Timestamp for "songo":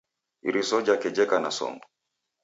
1.51-1.85